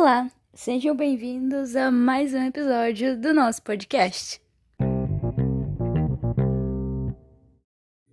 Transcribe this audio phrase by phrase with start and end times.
[0.00, 4.40] Olá, sejam bem-vindos a mais um episódio do nosso podcast.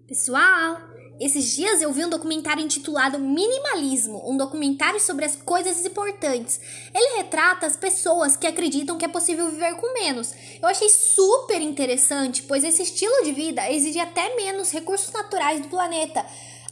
[0.05, 0.81] Pessoal,
[1.17, 6.59] esses dias eu vi um documentário intitulado Minimalismo, um documentário sobre as coisas importantes.
[6.93, 10.33] Ele retrata as pessoas que acreditam que é possível viver com menos.
[10.61, 15.69] Eu achei super interessante, pois esse estilo de vida exige até menos recursos naturais do
[15.69, 16.25] planeta.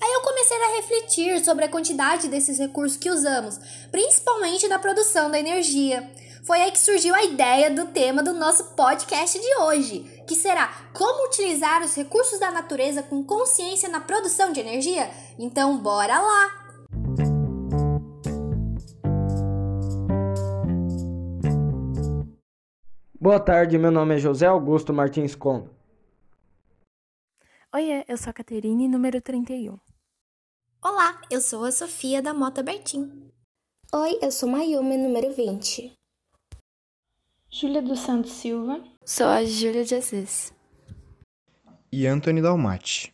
[0.05, 5.31] Aí eu comecei a refletir sobre a quantidade desses recursos que usamos, principalmente na produção
[5.31, 6.07] da energia.
[6.43, 10.71] Foi aí que surgiu a ideia do tema do nosso podcast de hoje, que será
[10.93, 15.09] como utilizar os recursos da natureza com consciência na produção de energia.
[15.39, 16.51] Então, bora lá!
[23.19, 25.71] Boa tarde, meu nome é José Augusto Martins Condo.
[27.73, 29.94] Oi, eu sou a Caterine, número 31.
[30.87, 33.31] Olá, eu sou a Sofia da Mota Bertin.
[33.91, 35.91] Oi, eu sou Mayumi, número 20.
[37.49, 38.83] Júlia dos Santos Silva.
[39.03, 40.53] Sou a Júlia de Assis.
[41.91, 43.11] E Anthony Dalmati.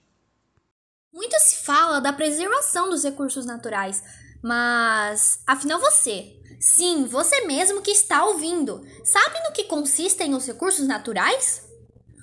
[1.13, 4.03] Muito se fala da preservação dos recursos naturais,
[4.43, 10.85] mas afinal você, sim, você mesmo que está ouvindo, sabe no que consistem os recursos
[10.85, 11.70] naturais?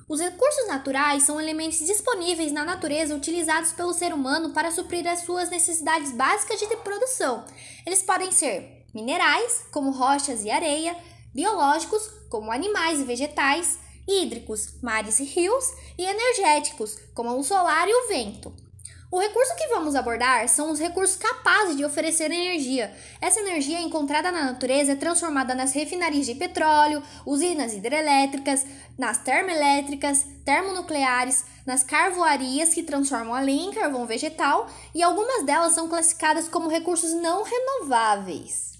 [0.08, 5.20] Os recursos naturais são elementos disponíveis na natureza utilizados pelo ser humano para suprir as
[5.20, 7.44] suas necessidades básicas de produção.
[7.84, 10.96] Eles podem ser minerais, como rochas e areia,
[11.34, 13.78] biológicos, como animais e vegetais,
[14.08, 15.66] hídricos, mares e rios,
[15.98, 18.67] e energéticos, como o solar e o vento.
[19.10, 22.94] O recurso que vamos abordar são os recursos capazes de oferecer energia.
[23.22, 28.66] Essa energia encontrada na natureza é transformada nas refinarias de petróleo, usinas hidrelétricas,
[28.98, 35.72] nas termoelétricas, termonucleares, nas carvoarias que transformam a lenha em carvão vegetal e algumas delas
[35.72, 38.76] são classificadas como recursos não renováveis.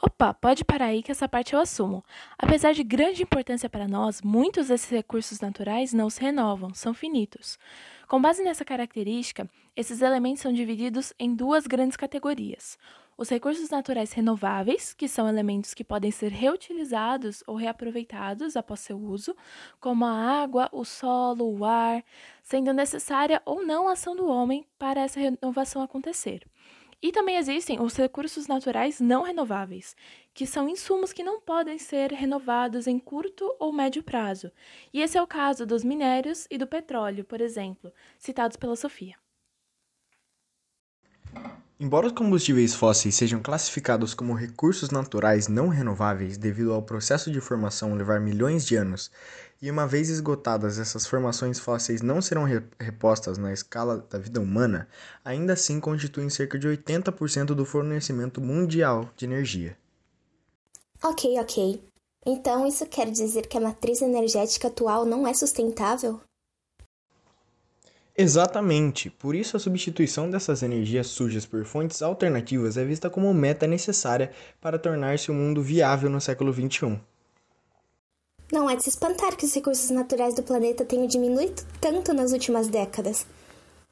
[0.00, 2.04] Opa, pode parar aí que essa parte eu assumo.
[2.38, 7.58] Apesar de grande importância para nós, muitos desses recursos naturais não se renovam, são finitos.
[8.08, 12.78] Com base nessa característica, esses elementos são divididos em duas grandes categorias.
[13.18, 18.96] Os recursos naturais renováveis, que são elementos que podem ser reutilizados ou reaproveitados após seu
[18.96, 19.36] uso,
[19.78, 22.02] como a água, o solo, o ar,
[22.42, 26.46] sendo necessária ou não a ação do homem para essa renovação acontecer.
[27.00, 29.94] E também existem os recursos naturais não renováveis,
[30.34, 34.50] que são insumos que não podem ser renovados em curto ou médio prazo.
[34.92, 39.16] E esse é o caso dos minérios e do petróleo, por exemplo, citados pela Sofia.
[41.80, 47.40] Embora os combustíveis fósseis sejam classificados como recursos naturais não renováveis devido ao processo de
[47.40, 49.12] formação levar milhões de anos,
[49.62, 52.42] e uma vez esgotadas essas formações fósseis não serão
[52.80, 54.88] repostas na escala da vida humana,
[55.24, 59.78] ainda assim constituem cerca de 80% do fornecimento mundial de energia.
[61.00, 61.80] Ok, ok.
[62.26, 66.20] Então isso quer dizer que a matriz energética atual não é sustentável?
[68.20, 69.08] Exatamente.
[69.10, 74.32] Por isso, a substituição dessas energias sujas por fontes alternativas é vista como meta necessária
[74.60, 76.98] para tornar-se um mundo viável no século XXI.
[78.50, 82.32] Não é de se espantar que os recursos naturais do planeta tenham diminuído tanto nas
[82.32, 83.24] últimas décadas.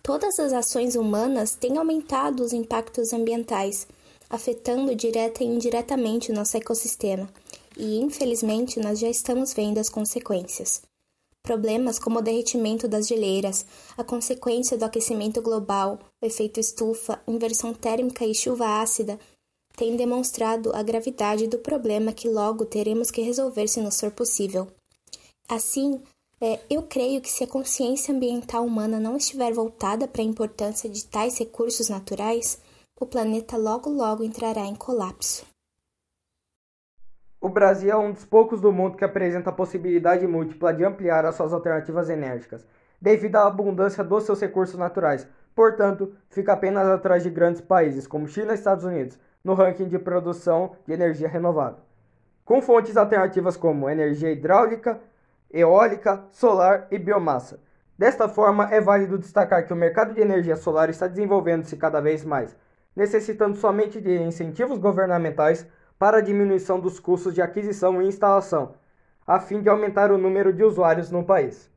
[0.03, 3.87] Todas as ações humanas têm aumentado os impactos ambientais,
[4.29, 7.29] afetando direta e indiretamente o nosso ecossistema,
[7.77, 10.83] e infelizmente nós já estamos vendo as consequências.
[11.47, 13.65] Problemas como o derretimento das geleiras,
[13.97, 19.17] a consequência do aquecimento global, o efeito estufa, inversão térmica e chuva ácida
[19.77, 24.67] têm demonstrado a gravidade do problema que logo teremos que resolver se nos for possível.
[25.49, 26.01] Assim,
[26.41, 30.91] é, eu creio que se a consciência ambiental humana não estiver voltada para a importância
[30.91, 32.59] de tais recursos naturais,
[33.01, 35.47] o planeta logo logo entrará em colapso.
[37.39, 41.27] O Brasil é um dos poucos do mundo que apresenta a possibilidade múltipla de ampliar
[41.27, 42.67] as suas alternativas enérgicas,
[43.01, 45.29] devido à abundância dos seus recursos naturais.
[45.55, 49.99] Portanto, fica apenas atrás de grandes países como China e Estados Unidos no ranking de
[49.99, 51.79] produção de energia renovável,
[52.45, 54.99] com fontes alternativas como energia hidráulica,
[55.53, 57.61] eólica, solar e biomassa.
[57.99, 62.25] Desta forma, é válido destacar que o mercado de energia solar está desenvolvendo-se cada vez
[62.25, 62.57] mais,
[62.95, 65.67] necessitando somente de incentivos governamentais
[65.99, 68.75] para a diminuição dos custos de aquisição e instalação,
[69.27, 71.71] a fim de aumentar o número de usuários no país.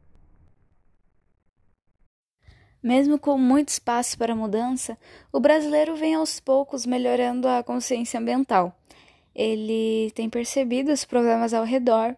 [2.82, 4.98] Mesmo com muito espaço para mudança,
[5.34, 8.74] o brasileiro vem aos poucos melhorando a consciência ambiental.
[9.36, 12.16] Ele tem percebido os problemas ao redor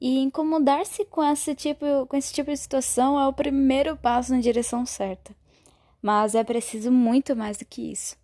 [0.00, 4.40] e incomodar-se com esse tipo, com esse tipo de situação é o primeiro passo na
[4.40, 5.34] direção certa.
[6.00, 8.19] Mas é preciso muito mais do que isso.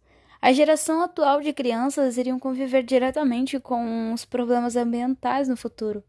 [0.46, 6.04] A geração atual de crianças iriam conviver diretamente com os problemas ambientais no futuro.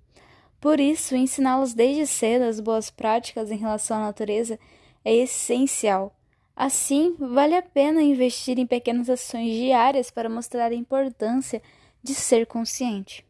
[0.62, 4.60] Por isso, ensiná-los desde cedo as boas práticas em relação à natureza
[5.04, 6.16] é essencial.
[6.56, 11.60] Assim, vale a pena investir em pequenas ações diárias para mostrar a importância
[12.04, 13.26] de ser consciente.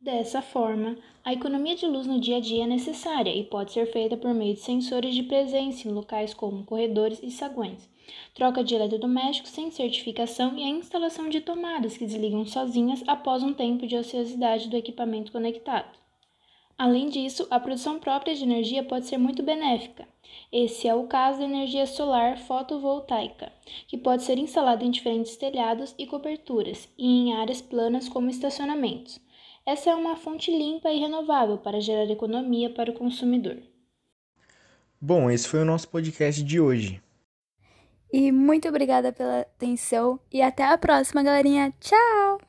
[0.00, 3.86] Dessa forma, a economia de luz no dia a dia é necessária e pode ser
[3.92, 7.88] feita por meio de sensores de presença em locais como corredores e saguões,
[8.34, 13.52] troca de eletrodomésticos sem certificação e a instalação de tomadas que desligam sozinhas após um
[13.52, 15.98] tempo de ociosidade do equipamento conectado.
[16.80, 20.08] Além disso, a produção própria de energia pode ser muito benéfica.
[20.50, 23.52] Esse é o caso da energia solar fotovoltaica,
[23.86, 29.20] que pode ser instalada em diferentes telhados e coberturas e em áreas planas como estacionamentos.
[29.66, 33.58] Essa é uma fonte limpa e renovável para gerar economia para o consumidor.
[34.98, 37.02] Bom, esse foi o nosso podcast de hoje.
[38.12, 41.72] E muito obrigada pela atenção e até a próxima, galerinha.
[41.80, 42.40] Tchau!